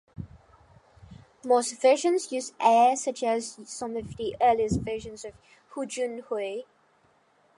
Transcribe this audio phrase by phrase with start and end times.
[1.45, 5.33] Most versions use air, such as some of the earliest versions by
[5.75, 6.63] Hu Junhui.